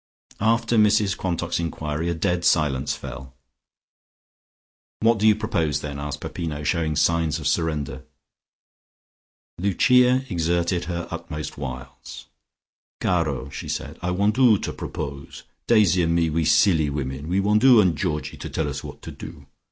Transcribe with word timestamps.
After 0.39 0.77
Mrs 0.77 1.15
Quantock's 1.15 1.59
enquiry 1.59 2.09
a 2.09 2.15
dead 2.15 2.43
silence 2.43 2.95
fell. 2.95 3.35
"What 5.01 5.19
do 5.19 5.27
you 5.27 5.35
propose, 5.35 5.81
then?" 5.81 5.99
asked 5.99 6.21
Peppino, 6.21 6.63
showing 6.63 6.95
signs 6.95 7.37
of 7.37 7.45
surrender. 7.47 8.01
Lucia 9.59 10.25
exerted 10.27 10.85
her 10.85 11.07
utmost 11.11 11.55
wiles. 11.55 12.25
"Caro!" 12.99 13.51
she 13.51 13.69
said. 13.69 13.99
"I 14.01 14.09
want 14.09 14.39
'oo 14.39 14.57
to 14.57 14.73
propose. 14.73 15.43
Daisy 15.67 16.01
and 16.01 16.15
me, 16.15 16.31
we 16.31 16.45
silly 16.45 16.89
women, 16.89 17.27
we 17.27 17.39
want 17.39 17.63
'oo 17.63 17.79
and 17.79 17.95
Georgie 17.95 18.37
to 18.37 18.49
tell 18.49 18.67
us 18.67 18.83
what 18.83 19.03
to 19.03 19.11
do. 19.11 19.45